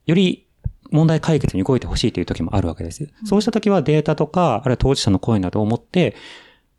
[0.06, 0.46] より
[0.90, 3.08] 問題解決に動いてほしいという時もあるわけです。
[3.24, 6.14] そうした時はデータとか、あるいは当事者の声などを持って、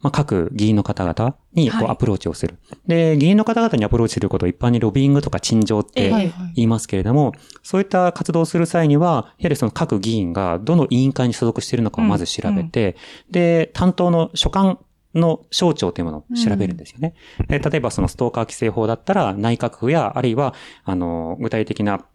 [0.02, 2.58] まあ、各議員の方々にこはいうアプローチをする。
[2.88, 6.10] で、議員の方々にアプローチすることを一般にロビングとか陳情って
[6.56, 7.34] 言いますけれども、
[7.64, 12.96] そういった活動をする際には、やはりその各議員がどの委員会に所属しているのかをまず調べて、
[13.30, 14.80] で、担当の所管
[15.16, 17.16] の省庁というものを調べるんですよね。
[17.48, 20.54] で例えばそのストーカー規制法だったら内閣府や、あるいは、
[20.86, 22.06] あの、具体的な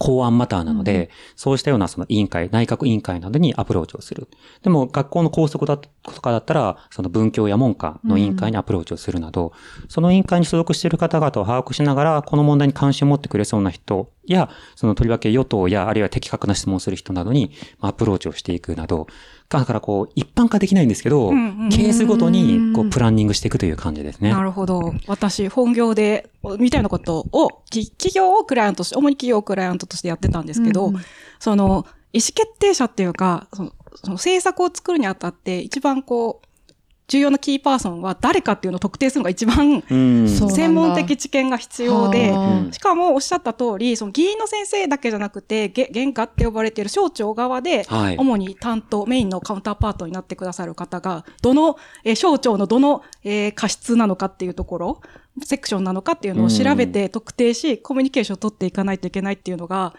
[0.00, 4.28] 公安マターなので、そうしたようなその委員会、内閣委員会などにアプローチをする。
[4.62, 5.90] でも学校の校則だと
[6.22, 9.52] かだったら、その文教や文科の委員会にアプローチをするなど、
[9.88, 19.06] その委員会に所属している方々を把握しながら、この問題に関心を持ってくれそうな人や、そのとりわけ与党や、あるいは的確な質問をする人などにまあアプローチをしていくなど、
[19.58, 24.30] だからこう、一般化できないんですけど、うんうんケースごとにこう、プランニングしていくという感じですね。
[24.30, 24.94] なるほど。
[25.06, 30.96] 私、本業で、みたいなことを、き企業をクライアントとして、主に企業をクライアントとしてやってたんですけど、うん
[31.38, 36.46] その、意思決定者っていうか、その、その政策を作るにあたって、一番こう、
[37.10, 48.16] 重要なキーパーソンは誰かっていうのを特定するのが一番専門的知見が必要では、あしかもおっしゃった通り、その議員の先生だけじゃなくて、げ原価って呼ばれている省庁側で、はい。
[48.16, 55.00] 主に担当、メインのカウンターパートになってくださる方が、どの、えー省庁のどの、えー過失なのかっていうところ、
[55.44, 59.94] セクションなのかっていうのを調べて特定し、コミュニケーションを取っていかないといけないっていうのが、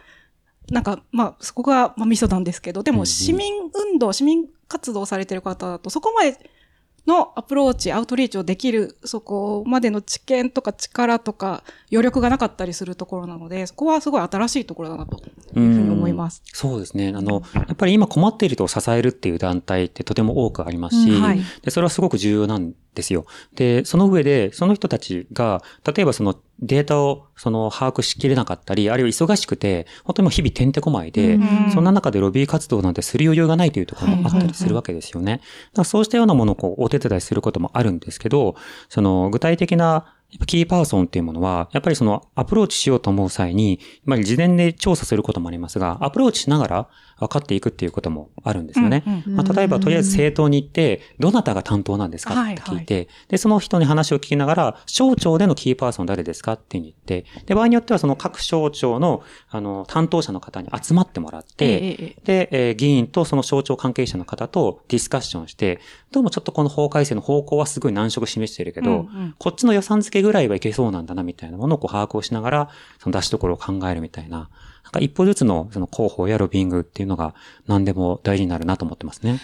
[0.69, 3.54] なんか、まあ、そこが、まあ、ミソなんですけど、でも、市民
[3.91, 6.38] 運動、市民活動をされてる方だと、そこまで
[7.08, 16.44] のアプローチ、アウトリーチをできる、そこまでの知見とか力とか余力がなかったりするところなので、そこはすごい新しいところだなというふうに思います。
[16.46, 17.14] そうですね。
[17.16, 23.26] あの、やっぱり今困っている人を支えるっていう団体ってとても多くありますし、うんはいで、それはすごく重要なんですよ。
[23.56, 35.38] で、その上で、その人たちが、例えばそのデータをその把握しきれなかったり、あるいは忙しくて、本当にもう日々てんてこまいで、うんそんな中でロビー活動なんてする余裕がないというところもあったりするわけですよね。
[35.38, 35.43] だか
[35.78, 38.56] らそうしたようなものをこうお手伝いすることもあるんですけど、
[38.89, 40.13] その具体的な
[40.48, 46.89] キーパーソンっていうものは、やっぱりそのアプローチしようと思う際に、まあ事前で調査することもありますが、アプローチしながら
[47.20, 49.04] 分かっていくっていうこともあるんですよね。
[49.06, 62.22] うんうんまあ、例えば、とりあえず政党に行って、どなたが担当なんですかって聞いて、で、その人に話を聞きながら、省庁でのキーパーソン誰ですかって言って、で、場合によってはその各省庁の、あの、担当者の方に集まってもらって、ええええ。
[62.24, 65.80] で、えー議員とその省庁関係者の方とディスカッションして、
[66.12, 69.36] どうもちょっとこの法改正の方向はすごい難色示してるけど、うんうん。
[69.38, 74.50] こっちの予算付けぐらいはいけそうなんだなみたいなものをこう把握をしながら、その出しどころを考えるみたいな、
[74.84, 77.36] なんか一歩ずつのその広報やロビングっていうのが
[77.68, 79.40] 何でも大事になるなと思ってますね。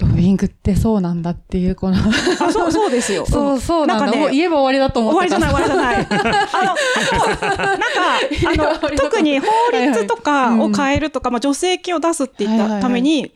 [0.00, 3.26] ロビングってそうなんだっていう、この、あ、そう、そうですよ。
[3.28, 4.06] そうそうなんだ。
[4.06, 5.38] なんかね言えば終わりだと思ってた。
[5.38, 6.46] 終わりじゃない、終わりじゃない。
[6.52, 13.32] あの、なんか、あの、 特に法律とかを変えるとか、まあ、助成金を出すって言ったために、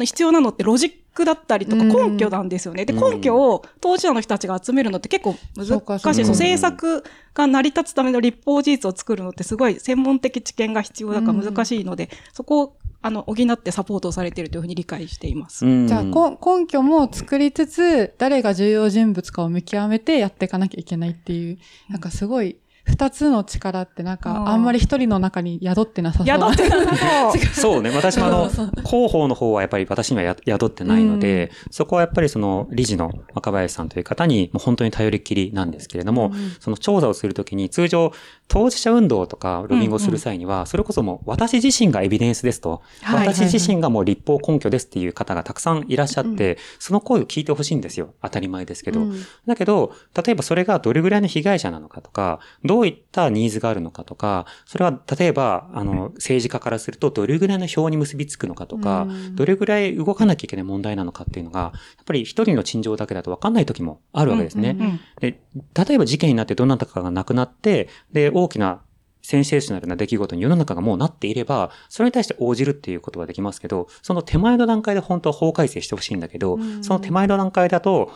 [0.00, 2.84] 必要なのってロジックだったりとかうん根拠なんですよね。
[2.84, 5.70] で、うん根拠を当事者の人たちが集めるのって結構難しい。
[5.70, 15.64] そうかそう政策が成り立つための立法事実を作るのってすごい専門的知見が必要だから難しいので、そこを、あの、補ってサポートをされているというふうに理解しています。
[15.64, 26.26] うんじゃあ、こ根拠も作りつつ、誰が重要人物かを見極めてやっていかなきゃいけないっていう、なんかすごい二つの力ってなんあか、ーあんまり一人の中に宿ってなさそう。
[26.26, 27.42] 宿ってなさそう。
[27.54, 27.90] そうね。
[27.94, 38.12] 私もあの、広報の方はやっぱり私にはや宿ってないので、そこはやっぱりその理事の若林さんという方にもう本当に頼りっきりなんですけれども、うんその調査をするときに通常
[38.48, 48.14] 当事者運動とかロビングをする際には、それこそもう私自身がエビデンスですと、はい私自身がもう立法根拠ですっていう方がたくさんいらっしゃって、その声を聞いてほしいんですよ。
[48.22, 49.00] 当たり前ですけど。
[49.00, 49.92] うんだけど、
[50.24, 52.40] 例えばそれがどれぐらいの被害者なのかとか、
[52.70, 59.34] どういったニーズがあるのかとか、それは例えば、あの、政治家からするとどれぐらいの票に結びつくのかとか、うん。
[59.34, 65.00] どれぐらい動かなきゃいけない問題なのかっていうのが、やっぱり一人の陳情だけだと分かんない時もあるわけですね。
[65.18, 65.40] で、
[65.74, 68.82] 例えば事件になってどなたかが亡くなって、で、大きな
[69.22, 76.84] センセーショナルな出来事に世の中がもうなっていれば、それに対して応じるっていうことはできますけど、その手前の段階で本当は法改正してほしいんだけど、うん。
[76.84, 78.12] その手前の段階だと、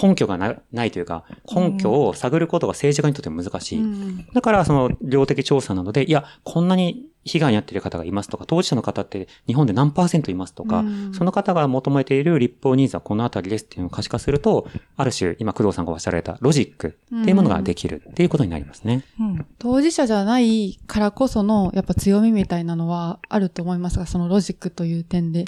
[0.00, 3.80] 根拠がなないというか、根拠を探ることが政治家にとっても難しい。
[3.80, 19.04] うんだから、その、量的調査なので、いや、こんなに被害に遭っている方がいますとか、当事者の方って日本で何パーセントいますとか、うんその方が求めている立法ニーズはこのあたりですっていうのを可視化すると、ある種、今、工藤さんがおっしゃられたロジックっていうものができるっていうことになりますね。
[19.20, 25.44] うん当事者じゃないからこその、やっぱ強みみたいなのはあると思いますが、そのロジックという点で。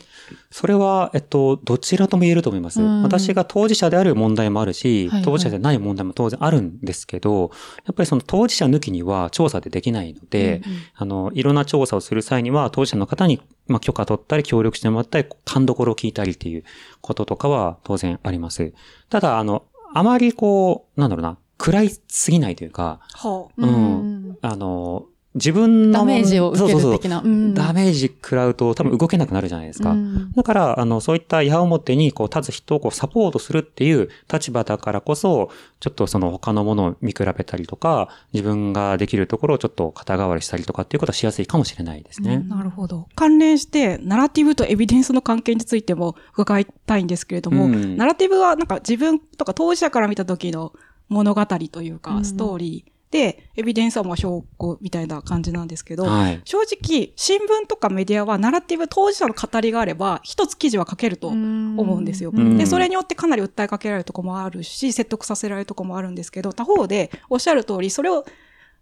[0.50, 2.80] それは、えっと、どちらとも言えると思います。
[2.80, 7.50] うん私が当事者である問題もあるし、はいはい当事者でない問題も当然あるんですけど、
[7.84, 16.64] やっぱりその当事者抜きには調査でできないので、うんうんあの、いろんな調査をする際には、当事者の方に、まあ、許可取ったり、協力してもらったり、勘どころを聞いたりっていう
[17.00, 18.72] こととかは当然あります。
[19.08, 23.72] ただ、あの、あまりこう、なんだろうな、暗いすぎないというか、はうんう
[24.32, 24.38] ん。
[24.42, 25.06] あの、
[25.38, 27.22] 自分のダメージを受けそうそうそうる的な。
[27.22, 29.92] うんダメージ食らうと多分動けなくなるじゃないですか。
[29.92, 42.34] うんだから、あの、そういった矢面にこう立つ人をこうサポートするっていう立場だからこそ、ちょっとその他のものを見比べたりとか、自分ができるところをちょっと肩代わりしたりとかっていうことはしやすいかもしれないですね。
[42.34, 43.08] うんなるほど。
[43.14, 50.72] 関連して、ナラティブとエビデンスの関係についても伺いたいんですけれども、うんナラティブはなんか自分とか当事者から見た時の
[51.08, 56.40] 物語というか、うんストーリーで、エビデンスはまあ証拠みたいな感じなんですけど、はい。
[56.44, 62.30] 正直、新聞とかメディアはナラティブ当事者の語りがあれば、一つ記事は書けると思うんですよ。
[62.34, 68.26] うんで、それによってかなり訴えかけられるとこもあるし、説得させられるとこもあるんですけど、他方でおっしゃる通り、それを、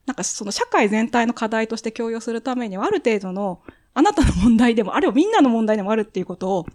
[0.07, 3.61] なんかその社会全体の課題として共有するためには、ある程度の、
[3.95, 6.67] あなたの問題でも、あるいはみんなの問題でもあるっていうことを、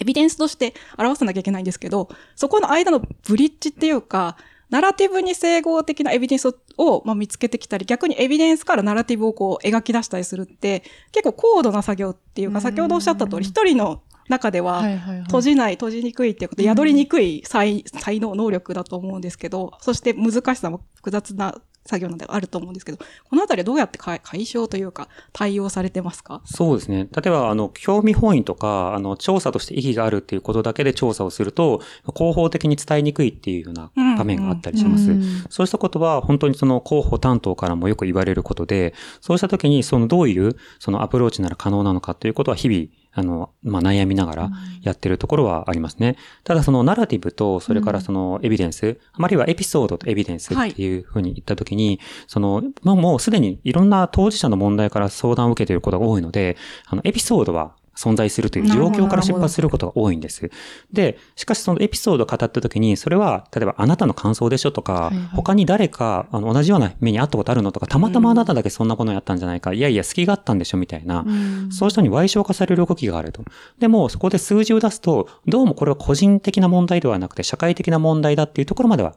[0.00, 4.36] エビデンスとして表さなきゃいけないんですけど、そこの間のブリッジっていうか、
[4.70, 12.62] ナラティブに整合的なエビデンスを、まあ、見つけてきたり、逆にエビデンスからナラティブをこう描き出したりするって、結構高度な作業っていうか、うん。
[12.62, 14.82] 先ほどおっしゃった通り、一人の中では、
[15.26, 26.42] 閉じない、閉じにくいっていうこと、宿りにくい才才能、能力だと思うんですけど、そして難しさも複雑な作業なんであると思うんですけど、このあたりはどうやって解解消というか、対応されてますか？
[26.44, 27.08] そうですね。
[27.16, 31.80] 例えば、あの、興味本位とか、あの、調査として意義があるっていうことだけで調査をすると、
[32.14, 35.10] 広報的に伝えにくいっていうような場面があったりします。
[35.10, 44.50] うんそうしたことは本当にその広報担当からもよく言われることで、そうした時にそのどういうそのアプローチなら可能なのかということは日々、あの、まあ、悩みながら
[44.82, 46.16] やってるところはありますね。
[46.44, 60.50] ただそのナラティブと、それからそのエビデンス、あまりはエピソードとエビデンスっていうふうに言った時に、その、まあ、もうすでにいろんな当事者の問題から相談を受けていることが多いので、あの、エピソードは存在するという状況から出発することが多いんです。
[60.92, 73.44] で、しかしそのエピソードを語った時に、それは、例えばあなたの感想でしょとか、はいはい他に誰か、あの、同じような目に遭ったことあるのとか、たまたまあなただけそんなことやったんじゃないか、いやいや、隙があったんでしょみたいな、うんそういう人に賠償化される動きがあると。
[73.78, 79.14] でも、そこで数字を出すと、どうもこれは個人的な問題ではなくて、社会的な問題だっていうところまでは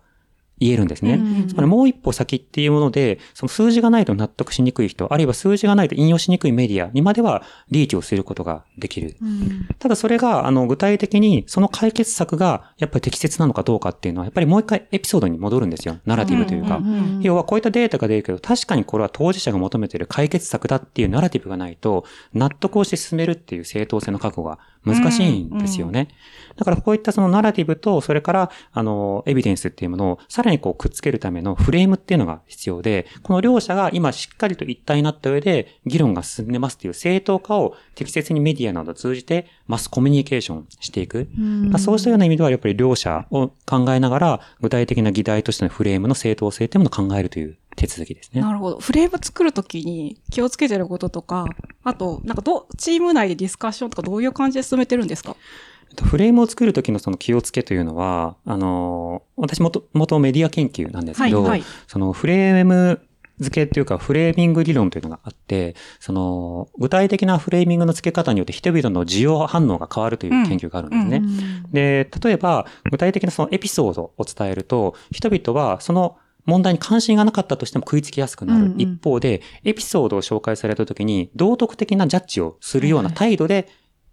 [0.62, 1.16] 言えるんですね。
[1.16, 9.16] うんつまりもう一歩先っていうもので、その数字がないと納得しにくい人、あるいは数字がないと引用しにくいメディアにまでは利益をすることができる。
[9.22, 15.98] うんただそれが、あの、具体的にその解決策がやっぱり適切なのかどうかっていうのは、やっぱりもう一回エピソードに戻るんですよ。
[16.06, 16.82] ナラティブというか。
[17.22, 26.08] 要はこういったデータが出るけど、確かにこれは当事者が求めている解決策だっていうナラティブがないと、納得をして進めるっていう正当性の確保が難しいんですよね。
[26.56, 41.30] だからこういったそのナラティブと、それから、あの、エビデンスっていうものをさらにこうくっつけるためのフレームっていうのが必要で、この両者が今しっかりと一体になった上で、議論が進んでますっていう正当化を適切にメディアなどを通じて、マスコミュニケーションしていく。
[41.38, 48.42] うんまあ、そうしたような意味では、やっぱり両者を考えながら、具体的な議題としてのフレームの正当性っていうものを考えるという手続きですね。
[48.42, 48.80] なるほど。
[48.80, 51.48] フレーム作るときに気をつけてることとか、
[51.84, 55.36] あと、なんかどう、チーム内でディスカッションとかどういう感じで進めてるんですか？
[55.90, 63.02] えっとフレームを作るときのその気をつけというのは、あの、私もと、元メディア研究なんですけど、はいはいそのフレーム
[63.40, 71.18] 付けっていうかフレーミング理論というのがあって、その、具体的なフレーミングの付け方によって人々の需要反応が変わるという研究があるんですね。
[71.18, 78.66] うんで、例えば、具体的なそのエピソードを伝えると、人々はその問題に関心がなかったとしても食いつきやすくなる。
[78.66, 83.68] うんうん一方で、エピソードを紹介された時に、道徳的なジャッジをするような態度で、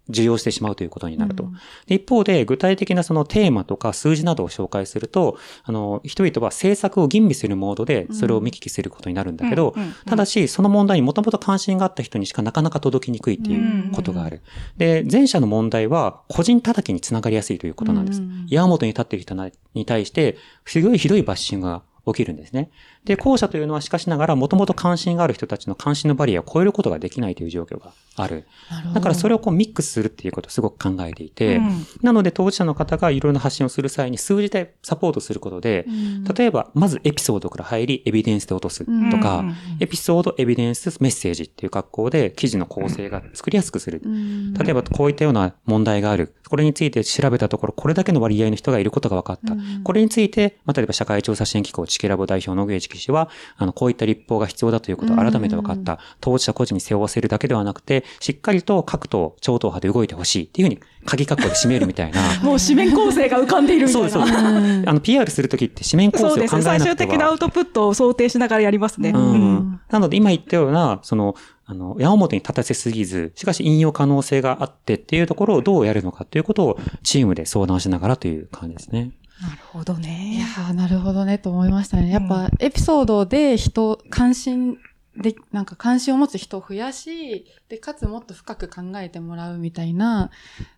[0.09, 1.43] 受容してしまうということになると。
[1.43, 1.53] うん
[1.85, 14.41] で一方で、具体的なそのテーマとか数字などを紹介すると、あの、人々は政策を吟味するモードで、それを見聞きすることになるんだけど、ただし、その問題にもともと関心があった人にしかなかなか届きにくいっていうことがある。
[14.77, 18.21] で、前者の問題は、個人叩きにつながりやすいということなんです。
[18.21, 19.35] うん矢本に立っている人
[19.73, 22.69] に対して、すごいひどいバッシングが起きるんですね。
[23.05, 28.45] で、後者というのはしかしながら、もともと関心がある人たちの関心のバリアを超えることができないという状況がある。
[28.69, 44.01] なるだからそれをこうミックスするっていうことをすごく考えていて、うんなので当事者の方がいろいろな発信をする際に数字でサポートすることで、うん例えば、まずエピソードから入り、エビデンスで落とすとか、うんエピソード、エビデンス、メッセージっていう格好で記事の構成が作りやすくする。
[44.03, 46.35] うん例えば、こういったような問題がある。
[46.49, 49.53] これについて調べたところ、これだけの割合の人がいることが分かった。
[49.53, 55.99] うんこれについて、まあ、例えば社会調査支援機構、チケラボ代表の上地氏は、あの、こういった立法が必要だということを改めて分かった。
[56.21, 62.21] 当事者個人に背負わせるだけではなくて、しっかりと各党、超党派で動いてほしいっていうふうに、鍵括弧で締めるみたいな。
[62.43, 64.09] もう紙面構成が浮かんでいるみたいな。
[64.09, 64.83] そうです、そうです。
[64.89, 66.61] あの、PR するときって紙面構成を考えそうですね。
[66.61, 67.11] 最終なくては。
[67.11, 69.11] 的なアウトプットを想定しながらやりますね。
[69.11, 69.79] ううんん。
[69.89, 71.35] なので今言ったような、その、
[71.69, 79.11] あの、矢面に立たせすぎず、しかし引用可能性があってっていうところをどうやるのかということをチームで相談しながらという感じですね。
[79.39, 80.45] なるほどいやね。
[80.71, 82.09] ーなるほどねと思いましたね。
[82.09, 84.79] やっぱエピソードで人、関心
[85.15, 90.31] で、なんか関心を持つ人を増やし、で、かつもっと深く考えてもらうみたいな、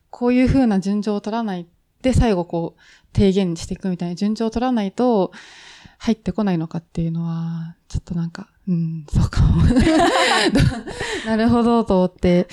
[0.10, 1.68] こういう風な順序を取らない
[2.02, 5.32] で、最後こう、提言していくみたいな順序を取らないと、
[6.04, 9.62] 入ってこないのかっていうのは、ちょっとなんか、うん、そうかも。
[11.28, 12.48] なるほど、と思って、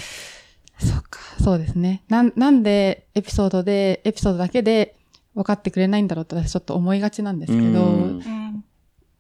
[0.79, 2.03] そうか、そうですね。
[2.09, 4.97] なん、なんでエピソードで、エピソードだけで
[5.35, 8.65] 分かってくれないんだろうって私ちょっと思いがちなんですけど、うんうん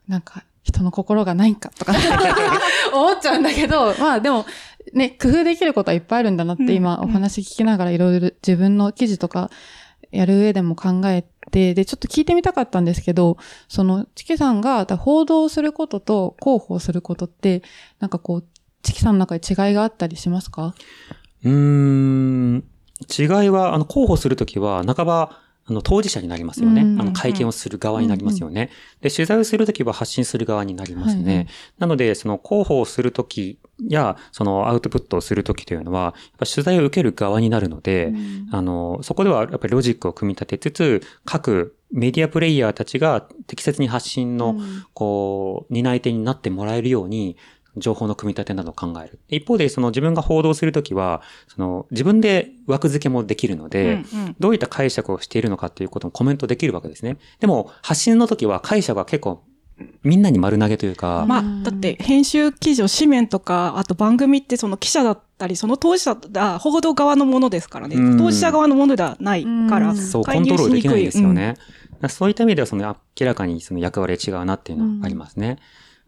[0.08, 1.92] なんか人の心がないんかとか
[2.94, 4.46] 思っちゃうんだけど、 まあでも、
[4.92, 9.50] ね、工夫できることはいっぱいあるんだなって今うんお話聞きながらいろいろ自分の記事とか
[10.10, 13.36] やる上でも考えて、で、ちょっと聞いてみたかったんですけど、
[13.68, 17.62] その、チキさんが報道することと広報することって、
[18.00, 18.44] なんかこう、
[18.82, 20.74] チキさんの中で違いがあったりしますか？
[21.44, 22.64] うーん。
[23.16, 26.82] 違いは、あの、広報するときは、半ば、あの、当事者になりますよね。
[26.82, 28.70] うんあの、会見をする側になりますよね。
[29.02, 31.22] で、取材をするときは発信する側になりますね。
[31.24, 31.46] はいはい
[31.78, 38.12] なので、その、広報をするときや、その、アウトプットをするときというのは、やっぱ取材を受ける側になるので、
[38.50, 44.56] あの、そこではやっぱりロジックを組み立てつつ、各メディアプレイヤーたちが適切に発信の、
[44.94, 47.36] こう、担い手になってもらえるように、
[47.78, 49.18] 情報の組み立てなどを考える。
[49.28, 57.16] 一方で、その自分が報道するときは、その自分で枠付けもできるので、うんうんどういった解釈をしているのかっていうこともコメントできるわけですね。
[57.40, 59.42] でも、発信の時は解釈は結構、
[60.02, 67.96] みんなに丸投げというか、まあ、だって編集記事を紙面とか、あと番組ってその記者だったり、その当事者だ、報道側のものですからね。
[67.96, 71.54] うん当事者側のものではないから、うんそう、コントロールできないですよね。
[71.54, 71.62] だか
[72.02, 75.58] らそういった意味では、その明らかにその役割が違うなっていうのはありますね。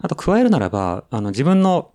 [0.00, 1.92] あと、加えるならば、あの、自分の、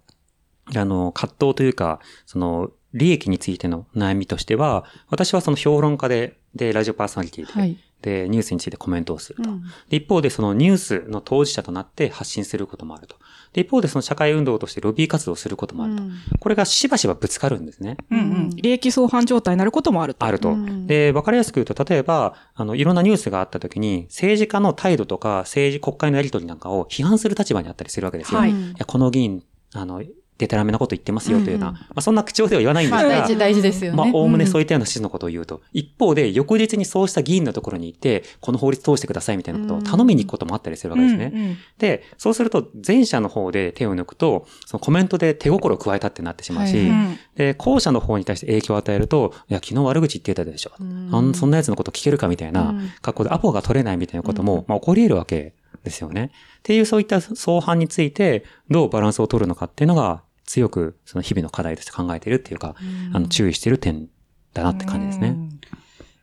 [0.75, 7.77] あの、葛藤というか、その、利益についての悩みとしては、私はその評論家で、で、ラジオパーソナリティで、はい。
[8.01, 9.49] で、ニュースについてコメントをすると。
[9.49, 13.17] うんで一方でそのニュースの当事者となって発信することもあると。
[13.55, 16.03] で、一方でその社会運動としてロビー活動をすることもあると。
[16.03, 17.95] うんこれがしばしばぶつかるんですね。
[18.11, 18.49] うんうん。
[18.49, 20.25] 利益相反状態になることもあると。
[20.25, 20.49] あると。
[20.49, 28.39] うんで、わかりやすく言うと、例えば、あの、いろんなニュースがあった時に、政治家の態度とか、政治、国会のやりとりなんかを批判する立場にあったりするわけですよ。
[28.39, 29.41] はいいや、この議員、
[29.73, 30.03] あの、
[30.37, 33.97] デタラメなこと言ってますよというような、うんうんまあ、そんな口調では言わないんですまあが、大事、大事ですよね。
[33.97, 35.61] まあ、おおむねそういいったような指示のことを言うと。
[35.71, 41.31] 一方で、翌日にそうした議員のところに行って、この法律通してくださいみたいなことを頼みに行くこともあったりするわけですね。
[41.33, 50.71] うんうんで、そうすると、前者の方で手を抜くと、そのコメントで手心を加えたってなってしまうし、はいうんで、後者の方に対して影響を与えると、いや、昨日悪口言ってたでしょ。
[50.79, 52.27] うんあんそんな奴のこと聞けるか？
[52.27, 56.31] みたいなうん格好でアポが取れないみたいなことも、うんまあ、起こり得るわけですよね。
[56.59, 62.75] っていうそういった相反について、どうバランスを取るのかっていうのが、強くその日々の課題として考えているっていうか、
[63.13, 64.07] あの、注意している点
[64.53, 65.37] だなって感じですね。
[65.51, 65.54] い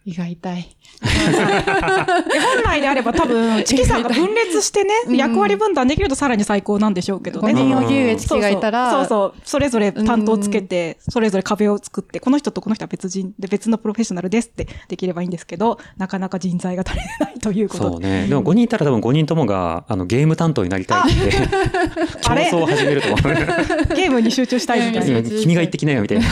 [0.04, 0.68] 胃が痛い。
[1.02, 1.08] で
[2.40, 7.54] 本来であれば多分、チキさんが分裂してね、うん役割分担できるとさらに最高なんでしょうけど5ね。
[7.54, 17.90] 人荻上チキがいたら、そうそうそれぞれ担当つけて、それぞれ壁を作って、この人とこの人は別人で別のプロフェッショナルですってできればいいんですけど、なかなか人材が足りないということで。
[17.90, 18.26] そうね。
[18.28, 21.30] でも5人いたら多分5人ともが、あの、ゲーム担当になりたいって、
[22.22, 22.50] 競 あれ？
[22.50, 23.22] 争を始めると思う。
[23.94, 25.22] ゲームに集中したいみたいな。
[25.22, 26.26] 君が言ってきなよみたいな。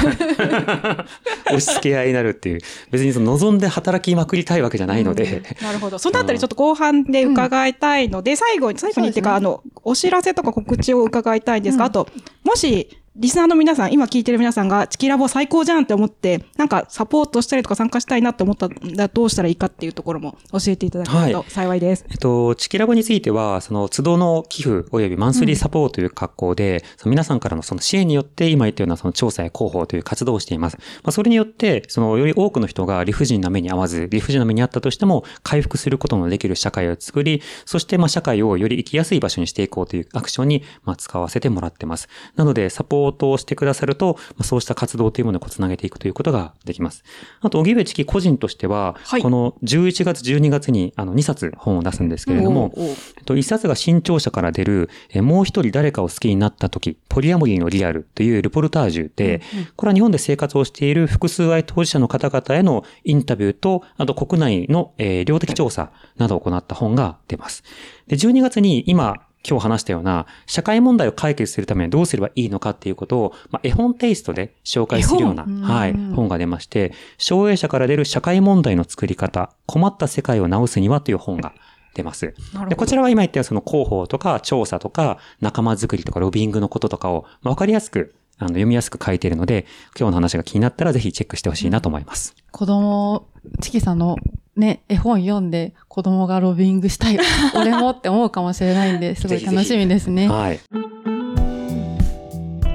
[1.46, 2.60] 押し付け合いになるっていう。
[2.90, 5.42] 別にその望んで働きまくりたいわけじゃないので。
[5.62, 5.98] なるほど。
[5.98, 12.08] そのあたりちょっと後半で伺いたいので、最後に、最後にっていうか、あの、お知らせとか告知を伺いたいんですが、あと、
[12.44, 22.06] もし、リスナーの皆さん、今聞いてる皆さんが、チキラボ最高じゃんって思って、なんかサポートしたりとか参加したいなって思ったらどうしたらいいかっていうところも教えていただけると幸いです。
[22.08, 30.76] えっと、チキラボについては、その、都度の寄付及びマンスリーサポートという格好で、その皆さんからのその支援によって、今言ったようなその調査や広報という活動をしています。
[31.02, 42.08] まあ、それによって、その、より多くの人が理不尽な目に遭わず、理不尽な目に遭ったとしても、回復することのできる社会を作り、そして、まあ、社会をより生きやすい場所にしていこうというアクションに、まあ、使わせてもらってます。
[42.36, 47.04] なので、サポートをしてくださると、まあ、そうした活動というものをつなげていくということができます。
[47.40, 59.42] あと、荻上チキ個人としては、はいこの11月、12月に、あの、2冊本を出すんですけれども、おうおうえっと、一冊が新潮社から出る、えーもう一人誰かを好きになった時、ポリアモリーのリアルというルポルタージュで、
[59.76, 67.62] これは日本で生活をしている複数愛当事者の方々へのインタビューと、あと国内の、えー量的調査などを行った本が出ます。
[68.08, 69.14] で、12月に今、
[69.48, 81.54] 今日話したような社会問題を解決するためにどうすればいいのかっていうことを、まあ、絵本テイストで紹介するような、はい、うん本が出まして、障害者から出る社会問題の作り方、困った世界を直すにはという本が
[81.94, 82.34] 出ます。
[82.68, 82.76] で。
[82.76, 89.66] こちらは今言ったようなその広報とか調査とか仲間づくりとかロビングのこととかを、まあ、わかりやすく、あの、読みやすく書いているので、
[89.98, 92.34] 今日の話が気になったらぜひチェックしてほしいなと思います。
[92.50, 93.26] 子供、
[93.60, 94.16] チキさんの
[94.56, 97.18] ね、絵本読んで子供がロビングしたい、
[97.54, 100.28] 俺もって思うかもしれないんで、すごい楽しみですね。
[100.28, 100.60] はい。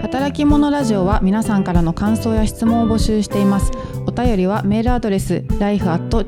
[0.06, 3.72] 働き者ラジオは皆さんからの感想や質問を募集しています。
[4.06, 6.20] お便りはメールアドレス life.tbs.co.jp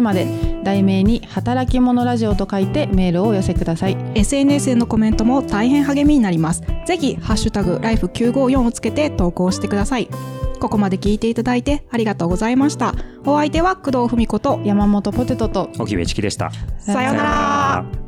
[0.00, 0.26] まで
[0.64, 3.96] 題名に働き者ラジオと書いてメールをお寄せください。
[4.16, 6.64] SNS へのコメントも大変励みになります。
[6.86, 10.08] ぜひ、ハッシュタグ、ライフ954をつけて投稿してください。
[10.58, 12.96] ここまで聞いていただいてありがとうございました。
[13.24, 16.50] お相手は工藤文子と、山本ポテトと荻上チキでした。
[16.78, 18.05] さようなら。